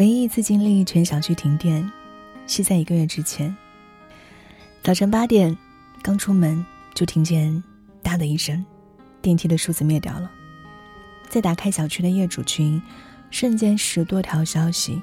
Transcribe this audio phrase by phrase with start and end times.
[0.00, 1.92] 唯一一次经历全小区停电，
[2.46, 3.54] 是在一个月之前。
[4.82, 5.54] 早晨八点，
[6.00, 7.62] 刚出门就听见
[8.02, 8.64] “哒”的一声，
[9.20, 10.30] 电梯的数字灭掉了。
[11.28, 12.82] 再打开小区的业主群，
[13.30, 15.02] 瞬间十多条消息：“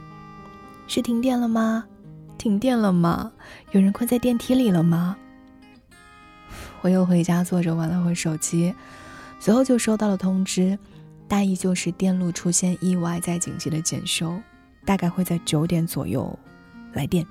[0.90, 1.86] 是停电了吗？
[2.40, 3.32] 停电了吗？
[3.74, 5.16] 有人困在电梯里了吗？”
[6.82, 8.74] 我又回家坐着玩了会手机，
[9.40, 10.80] 随后就收到了通知，
[11.28, 14.42] 大意就是电路出现意外，在紧急的检修。
[14.88, 16.40] 大概会在九点左右
[16.94, 17.28] 来电。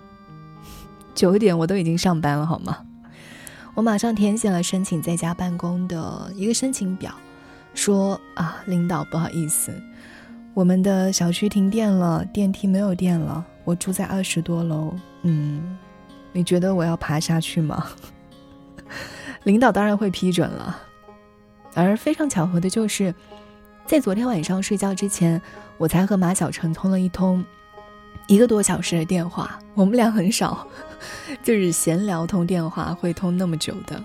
[1.15, 2.77] 九点我都已经上班了，好吗？
[3.75, 7.15] 我马上填写了申请在家办公的一个申请表，
[7.75, 9.73] 说啊，领导不好意思，
[10.53, 15.79] 我们的小区停电了，电梯没有电了，我住在二十多楼，嗯，
[16.33, 17.87] 你觉得我要爬下去吗？
[19.45, 20.79] 领导当然会批准了。
[21.75, 23.15] 而非常巧合的就是。
[23.87, 25.41] 在昨天晚上睡觉之前，
[25.79, 27.45] 我才和马小晨通了一通
[28.27, 29.61] 一个多小时的电话。
[29.75, 30.67] 我们俩很少，
[31.45, 34.03] 就是闲聊通电话会通那么久的。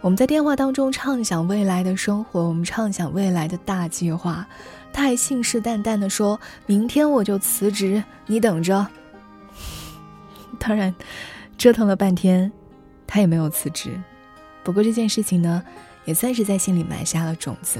[0.00, 4.46] 我们在电话当中畅想未来的生活，我们畅想未来的大计划。
[4.94, 8.86] 他还信誓旦旦的说：“明天我就辞职，你等着。”
[10.58, 10.94] 当然，
[11.58, 12.50] 折腾了半天，
[13.06, 14.00] 他也没有辞职。
[14.64, 15.62] 不过这件事情呢，
[16.06, 17.78] 也算是在心里埋下了种子。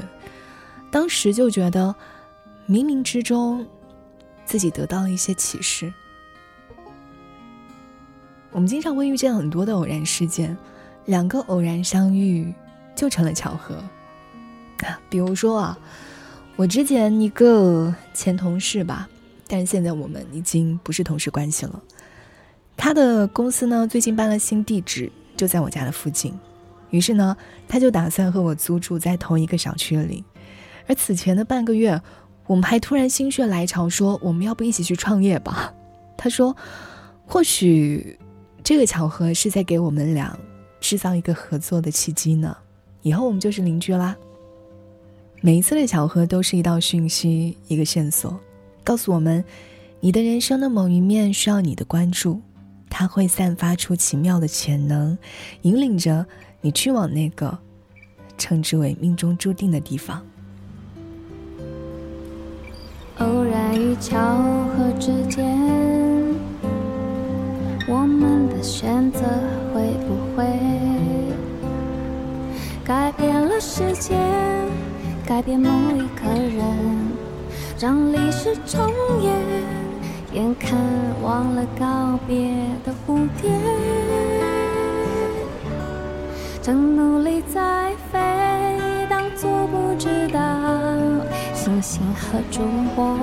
[0.90, 1.94] 当时就觉得，
[2.68, 3.66] 冥冥之中，
[4.44, 5.92] 自己得到了一些启示。
[8.50, 10.56] 我们经常会遇见很多的偶然事件，
[11.06, 12.52] 两个偶然相遇
[12.96, 13.76] 就成了巧合。
[15.08, 15.78] 比如说啊，
[16.56, 19.08] 我之前一个前同事吧，
[19.46, 21.80] 但是现在我们已经不是同事关系了。
[22.76, 26.36] 他的公司呢，最近搬了新地址，就在我家的附近，
[26.90, 27.36] 于是呢，
[27.68, 30.24] 他就打算和我租住在同一个小区里。
[30.90, 32.02] 而此前的半个月，
[32.48, 35.72] 我们还突然心血来潮说：“我们要不一起去创业吧？”
[36.18, 36.56] 他说
[37.24, 38.18] ：“或许
[38.64, 40.36] 这个巧合是在给我们俩
[40.80, 42.56] 制造一个合作的契机呢。
[43.02, 44.16] 以后我们就是邻居啦。”
[45.40, 48.36] 每一次的巧合都是一道讯息，一个线索，
[48.82, 49.44] 告诉我们
[50.00, 52.40] 你的人生的某一面需要你的关注，
[52.90, 55.16] 它会散发出奇妙的潜能，
[55.62, 56.26] 引领着
[56.60, 57.56] 你去往那个
[58.36, 60.26] 称之为命中注定的地方。
[63.20, 65.46] 偶然与巧合之间，
[67.86, 69.20] 我们的选择
[69.74, 70.46] 会不会
[72.82, 74.16] 改变了世界，
[75.26, 76.62] 改变某一个人，
[77.78, 78.90] 让历史重
[79.22, 79.34] 演？
[80.32, 80.78] 眼看
[81.22, 82.54] 忘了告别
[82.84, 83.50] 的蝴蝶，
[86.62, 88.18] 正努力在飞，
[89.10, 90.49] 当作不知道。
[91.80, 92.60] 星星和烛
[92.94, 93.16] 火，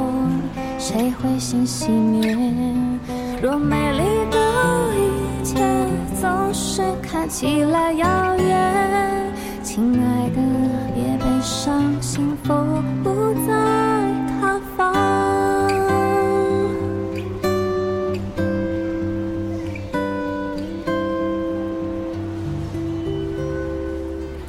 [0.79, 2.35] 谁会先熄灭？
[3.39, 4.37] 若美丽的
[4.95, 5.63] 一切
[6.19, 9.31] 总是看起来遥远，
[9.61, 10.41] 亲爱的，
[10.95, 12.53] 别悲伤，幸福
[13.03, 13.53] 不在
[14.39, 14.95] 他方。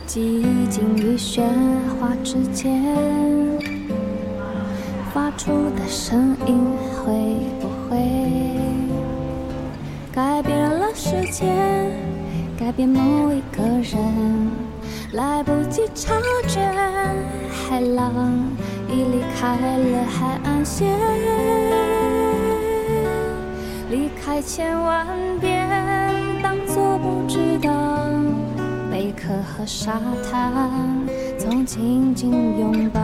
[0.06, 1.42] 寂静与喧
[2.00, 3.17] 哗之间。
[6.48, 6.64] 声音
[7.04, 7.12] 会
[7.60, 7.98] 不会
[10.10, 11.44] 改变了世界，
[12.58, 14.50] 改变某一个人？
[15.12, 16.14] 来不及察
[16.46, 16.60] 觉，
[17.50, 18.14] 海浪
[18.88, 20.88] 已离开了海岸线。
[23.90, 25.06] 离开千万
[25.38, 25.68] 遍，
[26.42, 27.70] 当作不知道。
[28.90, 30.00] 贝壳和沙
[30.30, 30.50] 滩
[31.36, 33.00] 总紧紧拥抱。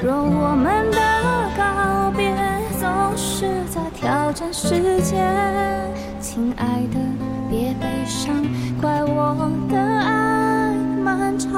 [0.00, 0.98] 若我们的
[1.56, 2.32] 告别
[2.78, 5.26] 总是在挑战时间，
[6.20, 7.00] 亲爱的，
[7.50, 8.32] 别悲伤，
[8.80, 9.34] 怪我
[9.68, 10.72] 的爱
[11.02, 11.52] 漫长。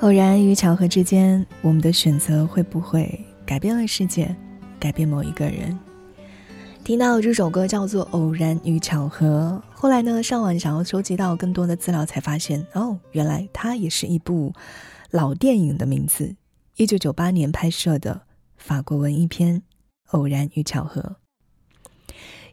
[0.00, 4.32] 偶然与巧合之间，我们的选择会不会改变了世界，
[4.78, 5.76] 改变某一个人？
[6.84, 14.52] 听到这首歌叫做《偶然与巧合》，后来呢，上网想要收集到更多的资料，才发现哦，原来它也是一部
[15.10, 16.36] 老电影的名字，
[16.76, 18.20] 一九九八年拍摄的
[18.58, 19.56] 法国文艺片
[20.10, 21.16] 《偶然与巧合》。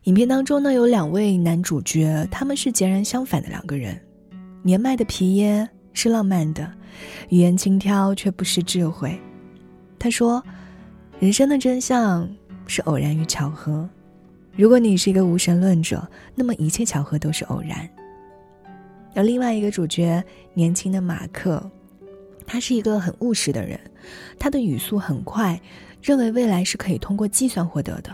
[0.03, 4.01] 影片当中呢，有两位男主角，他们是截然相反的两个人。
[4.63, 6.71] 年迈的皮耶是浪漫的，
[7.27, 9.19] 语言轻佻却不失智慧。
[9.99, 10.41] 他说
[11.19, 12.29] ：“人生的真相
[12.65, 13.89] 是偶然与巧合。”
[14.53, 16.06] 如果你是一个无神论者，
[16.36, 17.89] 那么一切巧合都是偶然。
[19.15, 21.71] 而另外一个主角，年轻的马克，
[22.45, 23.80] 他是一个很务实的人，
[24.38, 25.59] 他的语速很快，
[26.01, 28.13] 认为未来是可以通过计算获得的。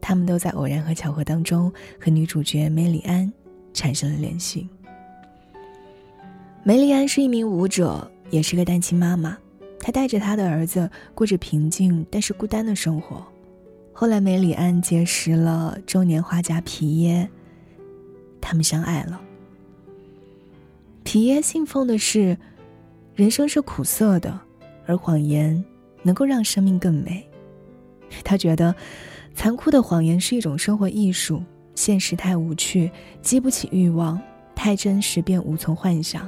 [0.00, 3.32] 他们都在偶然和巧合当中和女主角梅里安
[3.72, 4.68] 产生了联系。
[6.64, 9.38] 梅里安是一名舞者，也是个单亲妈妈，
[9.80, 13.26] 她带着她的儿子过着平静但是孤单的生活。
[13.92, 17.28] 后来梅里安结识了中年画家皮耶，
[18.40, 19.20] 他们相爱了。
[21.04, 22.36] 皮耶信奉的是。
[23.14, 24.40] 人生是苦涩的，
[24.86, 25.62] 而谎言
[26.02, 27.22] 能够让生命更美。
[28.24, 28.74] 他觉得，
[29.34, 31.44] 残酷的谎言是一种生活艺术。
[31.74, 32.90] 现实太无趣，
[33.20, 34.18] 激不起欲望；
[34.54, 36.26] 太真实，便无从幻想。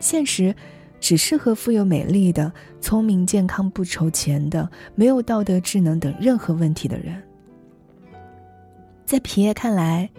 [0.00, 0.52] 现实
[1.00, 7.22] 只适合富有美丽的、聪明健康、不愁钱的、没有道德智能等任何问题的人。
[9.04, 10.10] 在皮耶看来，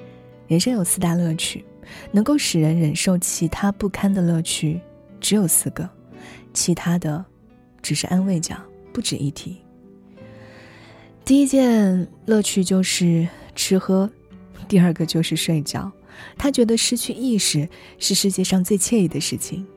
[0.48, 1.64] 人生有四大乐趣，
[2.12, 4.80] 能够使人忍受其他不堪的乐趣。
[5.20, 5.88] 只有四个，
[6.54, 7.24] 其他的
[7.82, 8.60] 只是安慰奖，
[8.94, 9.58] 不值一提。
[11.26, 14.10] 第一件乐趣就是吃喝，
[14.68, 15.92] 第二个就是睡觉。
[16.38, 19.68] 他觉得失去意识是世界上最惬意的事情。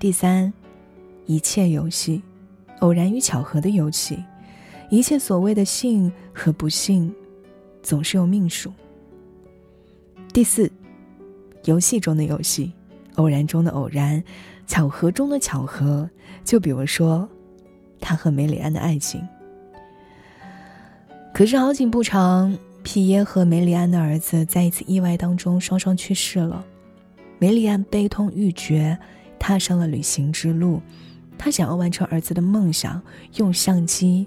[0.00, 0.50] 第三，
[1.26, 2.22] 一切游戏，
[2.78, 4.18] 偶然与巧合的游戏，
[4.88, 7.14] 一切所谓的幸和不幸，
[7.82, 8.72] 总是有命数。
[10.32, 10.72] 第四，
[11.64, 12.72] 游戏中的游戏，
[13.16, 14.24] 偶然中的偶然。
[14.66, 16.08] 巧合中的巧合，
[16.44, 17.28] 就比如说，
[18.00, 19.20] 他和梅里安的爱情。
[21.34, 26.64] 可是好景不长，皮耶和梅里安的儿子在一次意外当中双双去世了。
[27.38, 28.96] 梅里安悲痛欲绝，
[29.40, 30.80] 踏上了旅行之路。
[31.36, 33.02] 他想要完成儿子的梦想，
[33.34, 34.24] 用相机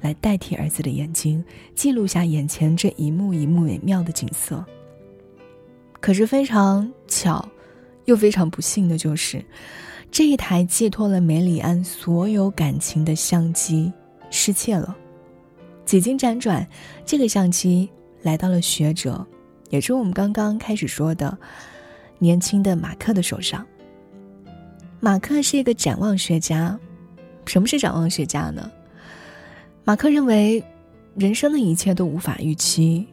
[0.00, 4.64] 来代替儿子的眼睛，记录下眼前这一幕一幕美妙的景色。
[6.00, 7.48] 可是非常巧。
[8.06, 9.44] 又非常不幸的就是，
[10.10, 13.92] 这一台寄托了梅里安所有感情的相机
[14.30, 14.96] 失窃了。
[15.84, 16.66] 几经辗转，
[17.04, 17.88] 这个相机
[18.22, 19.24] 来到了学者，
[19.68, 21.38] 也是我们刚刚开始说的
[22.18, 23.64] 年轻的马克的手上。
[25.02, 26.78] 马克是一个展望学家。
[27.46, 28.70] 什么是展望学家呢？
[29.82, 30.62] 马克认为，
[31.16, 33.06] 人生的一切都无法预期，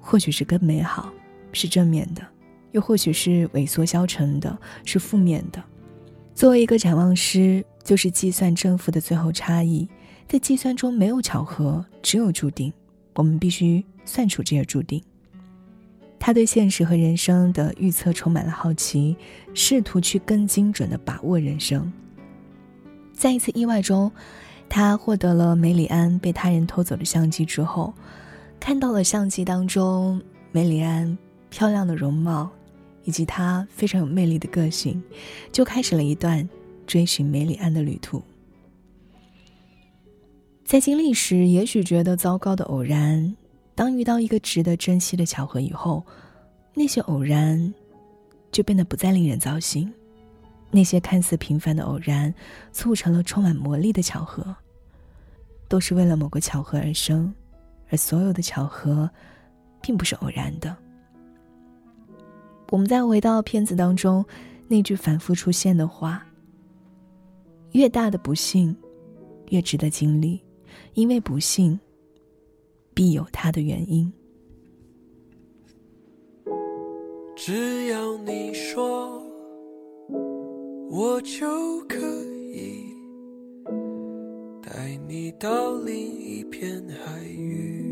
[0.00, 1.12] 或许是更美好，
[1.52, 2.22] 是正面的。
[2.72, 5.62] 又或许是萎缩消沉的，是负面的。
[6.34, 9.86] 作为一个展望师，就是计算正负的最后差异，
[10.26, 12.72] 在计算中没有巧合，只有注定。
[13.14, 15.02] 我们必须算出这些注定。
[16.18, 19.16] 他对现实和人生的预测充满了好奇，
[19.54, 21.92] 试图去更精准的把握人生。
[23.12, 24.10] 在一次意外中，
[24.68, 27.92] 他获得了梅里安被他人偷走的相机之后，
[28.60, 30.20] 看到了相机当中
[30.52, 31.16] 梅里安
[31.50, 32.50] 漂亮的容貌。
[33.04, 35.00] 以及他非常有魅力的个性，
[35.52, 36.48] 就开始了一段
[36.88, 38.20] 追寻梅里安的旅途。
[40.64, 43.36] 在经历时，也许觉得糟糕的偶然，
[43.76, 46.02] 当遇到一个值得珍惜的巧合以后，
[46.74, 47.72] 那些偶然
[48.50, 49.92] 就变得不再令人糟心。
[50.70, 52.34] 那些看似平凡的偶然，
[52.72, 54.56] 促成了充满魔力的巧合，
[55.68, 57.32] 都是为了某个巧合而生，
[57.90, 59.08] 而所有的巧合，
[59.82, 60.74] 并不是偶然的。
[62.70, 64.24] 我们再回到片子当中，
[64.66, 66.26] 那句反复出现的话
[67.72, 68.74] ：“越大的不幸，
[69.50, 70.42] 越值得经历，
[70.94, 71.78] 因为不幸
[72.96, 74.12] 必有它的原因。”
[77.36, 79.22] 只要你说，
[80.90, 81.46] 我就
[81.82, 81.98] 可
[82.50, 82.86] 以
[84.62, 87.84] 带你到另一片海域。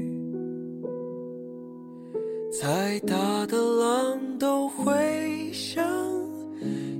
[2.51, 5.85] 再大的浪都会像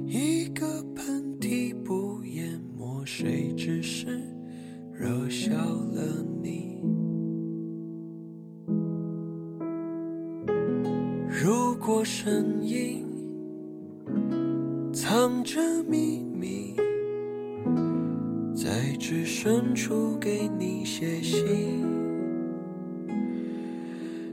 [0.07, 1.24] 一个盆
[12.25, 13.05] 声音
[14.95, 16.75] 藏着秘密，
[18.55, 21.85] 在至深处给你写信。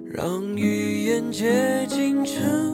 [0.10, 2.71] 让语言接近沉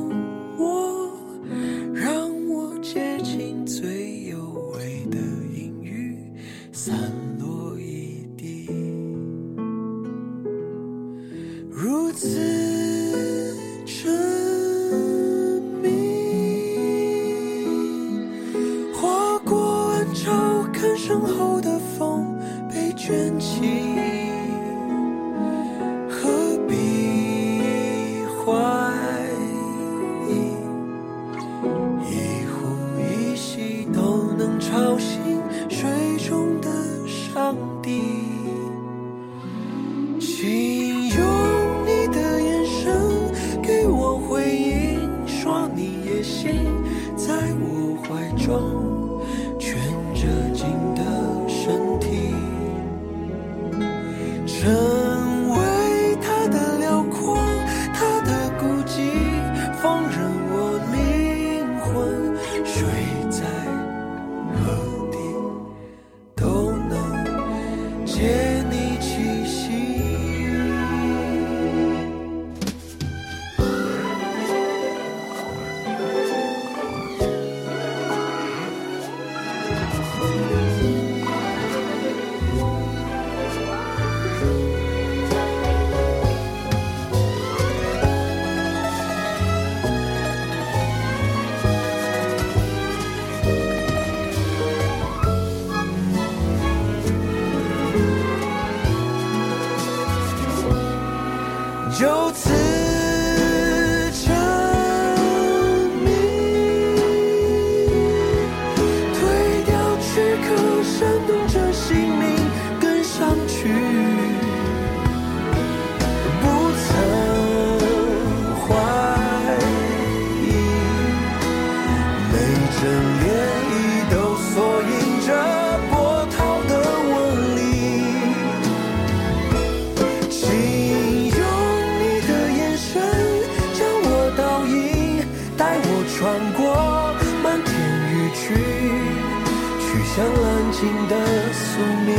[138.58, 141.14] 去向蓝鲸的
[141.54, 141.66] 宿
[142.06, 142.10] 命，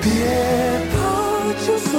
[0.00, 0.06] 别
[0.90, 0.94] 怕，
[1.66, 1.92] 就算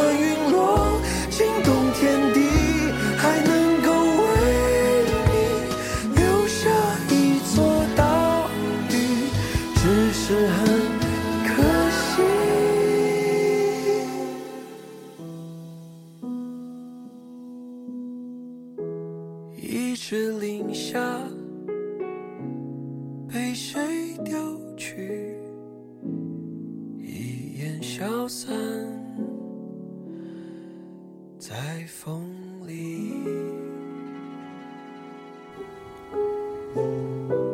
[23.31, 25.35] 被谁丢去？
[26.99, 28.55] 一眼消散
[31.37, 31.55] 在
[31.87, 32.27] 风
[32.65, 33.13] 里。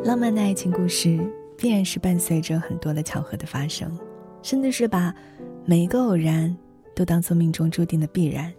[0.04, 1.18] 浪漫的爱情故事
[1.56, 3.90] 必然是伴随着很多的巧合的发生，
[4.42, 5.14] 甚至是把
[5.64, 6.54] 每一个偶然
[6.94, 8.52] 都当做命中注定的必然。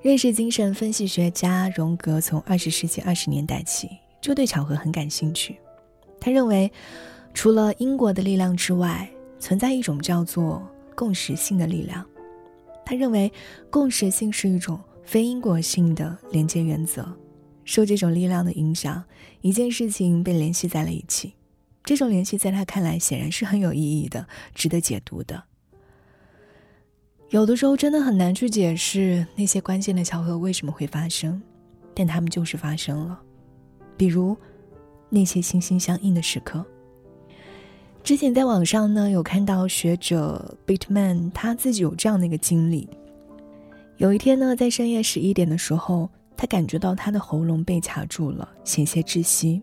[0.00, 3.88] 认识精神分析学家荣格从二十世纪二十年代起
[4.22, 5.58] 就对巧合很感兴趣。
[6.18, 6.72] 他认为，
[7.34, 9.06] 除了因果的力量之外，
[9.38, 12.06] 存在一种叫做共识性的力量。
[12.86, 13.30] 他认为，
[13.68, 17.06] 共识性是一种非因果性的连接原则。
[17.64, 19.04] 受这种力量的影响，
[19.40, 21.34] 一件事情被联系在了一起。
[21.84, 25.42] 这种联系在他看来显然是很有意义的，值得解读的。
[27.30, 31.42] 有的时候真的很难去解释那些关键的巧合为什么会发生，
[31.94, 33.20] 但他们就是发生了。
[34.02, 34.36] 比如。
[35.14, 36.64] 那些心心相印的时刻。
[38.02, 42.88] 之前在网上呢，有看到学者 Bitman 他自己有这样的一个经历。
[43.98, 49.60] 有一天呢，在深夜十一点的时候，他感觉到他的喉咙被卡住了，险些窒息。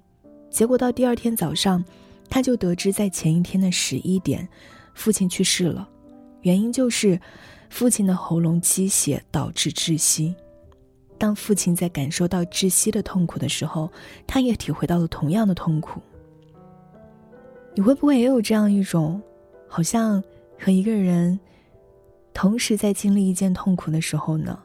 [0.52, 1.84] 结果到第二天早上，
[2.30, 4.48] 他就得知在前一天的十一点，
[4.94, 5.90] 父亲去世了，
[6.44, 7.20] 原因就是
[7.72, 10.36] 父亲的喉咙积血导致窒息。
[11.20, 13.92] 当父亲在感受到窒息的痛苦的时候，
[14.26, 16.00] 他也体会到了同样的痛苦。
[17.76, 19.22] 你会不会也有这样一种，
[19.68, 20.24] 好像
[20.58, 21.38] 和一个人
[22.34, 24.58] 同时在经历一件痛苦的时候呢？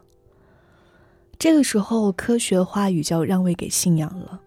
[1.39, 4.41] 这个时候，科学话语就要让位给信仰了。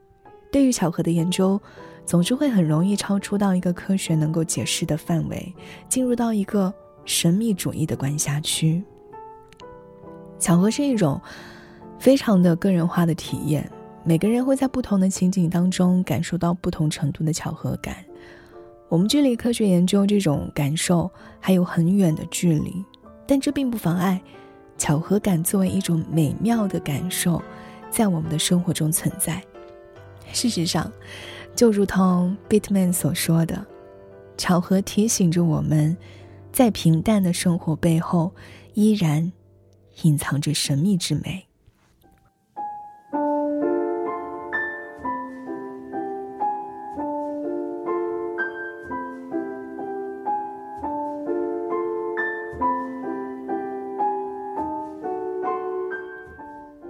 [0.49, 1.61] 对于巧合的研究，
[2.05, 5.53] 总是会很容易超出到一个科学能够解释的范围，
[5.89, 6.73] 进入到一个
[7.03, 8.81] 神秘主义的管辖区。
[10.39, 11.21] 巧合是一种。
[11.99, 13.69] 非常的个人化的体验，
[14.03, 17.97] 每个人会在不同的情景当中感受到不同程度的巧合感。
[18.89, 22.73] 我们距离科学研究这种感受还有很远的距离，
[23.27, 24.21] 但这并不妨碍
[24.77, 27.41] 巧合感作为一种美妙的感受，
[27.89, 29.43] 在我们的生活中存在。
[30.31, 30.89] 事实上，
[31.55, 33.65] 就如同 Bitman 所说的，
[34.37, 35.97] 巧合提醒着我们，
[36.53, 38.31] 在平淡的生活背后，
[38.73, 39.31] 依然
[40.03, 41.46] 隐藏着神秘之美。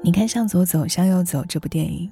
[0.03, 2.09] 你看《向左走，向右走》这部电影，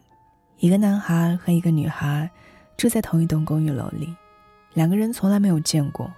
[0.58, 2.30] 一个男孩和一个女孩
[2.76, 4.14] 住在同一栋公寓楼里，
[4.74, 6.12] 两个人从来没有见过。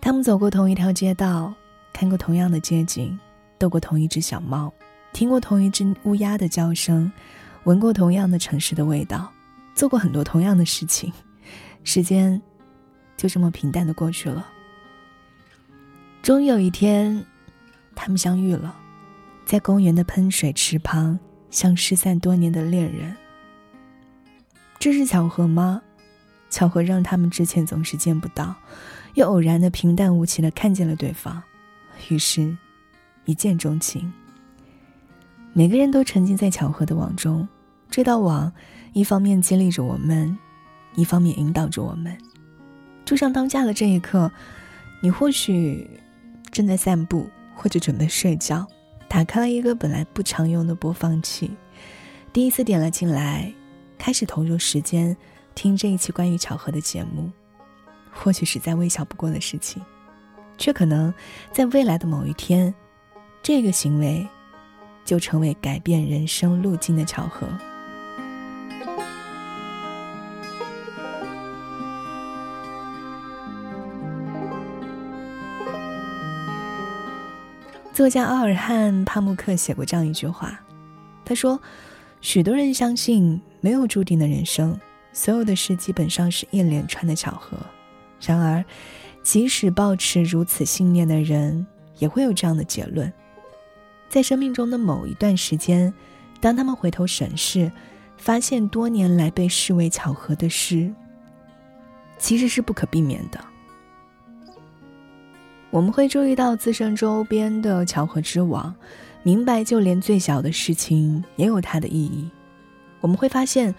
[0.00, 1.54] 他们走过同一条街道，
[1.92, 3.18] 看过同样的街景，
[3.58, 4.70] 逗过同一只小猫，
[5.12, 7.10] 听过同一只乌鸦的叫声，
[7.64, 9.32] 闻过同样的城市的味道，
[9.74, 11.10] 做过很多同样的事情。
[11.84, 12.40] 时间
[13.16, 14.46] 就这么平淡的过去了。
[16.22, 17.24] 终于有一天，
[17.94, 18.76] 他们相遇了。
[19.44, 21.18] 在公园的喷水池旁，
[21.50, 23.16] 像失散多年的恋人。
[24.78, 25.82] 这是巧合吗？
[26.48, 28.54] 巧合让他们之前总是见不到，
[29.14, 31.42] 又偶然的平淡无奇的看见了对方，
[32.08, 32.56] 于是，
[33.24, 34.12] 一见钟情。
[35.52, 37.46] 每个人都沉浸在巧合的网中，
[37.88, 38.52] 这道网
[38.92, 40.36] 一方面激励着我们，
[40.94, 42.16] 一方面引导着我们。
[43.04, 44.30] 就像当下的这一刻，
[45.02, 45.88] 你或许
[46.50, 48.66] 正在散步，或者准备睡觉。
[49.10, 51.50] 打开了一个本来不常用的播放器，
[52.32, 53.52] 第一次点了进来，
[53.98, 55.16] 开始投入时间
[55.52, 57.28] 听这一期关于巧合的节目。
[58.12, 59.82] 或许是在微小不过的事情，
[60.56, 61.12] 却可能
[61.50, 62.72] 在未来的某一天，
[63.42, 64.24] 这个行为
[65.04, 67.48] 就成为改变人生路径的巧合。
[77.92, 80.58] 作家奥尔汉·帕慕克写过这样一句话，
[81.24, 81.60] 他说
[82.22, 84.78] ：“许多人相信没有注定的人生，
[85.12, 87.58] 所有的事基本上是一连串的巧合。
[88.20, 88.64] 然而，
[89.22, 91.66] 即使抱持如此信念的人，
[91.98, 93.12] 也会有这样的结论：
[94.08, 95.92] 在生命中的某一段时间，
[96.40, 97.70] 当他们回头审视，
[98.16, 100.90] 发现多年来被视为巧合的事，
[102.18, 103.44] 其实是不可避免的。”
[105.70, 108.74] 我们会注意到自身周边的巧合之网，
[109.22, 112.28] 明白就连最小的事情也有它的意义。
[113.00, 113.72] 我们会发现，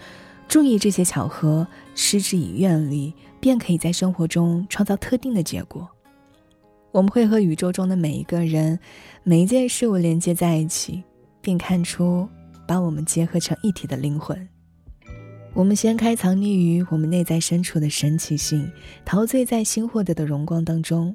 [0.48, 5.86] 注意这些巧合，施之以愿力，便可以在生活中创造特定的结果。
[6.92, 8.78] 我们会和宇宙中的每一个人、
[9.22, 11.02] 每一件事物连接在一起，
[11.42, 12.26] 并看出
[12.66, 14.48] 把我们结合成一体的灵魂。
[15.52, 18.70] 我们掀开藏匿于我们内在深处的神奇性，
[19.04, 21.14] 陶醉在新获得的荣光当中。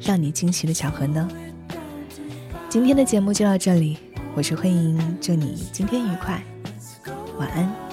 [0.00, 1.28] 让你惊喜的巧合呢？
[2.68, 3.98] 今天的节目就到这里，
[4.34, 6.42] 我是慧莹，祝你今天愉快，
[7.38, 7.87] 晚安。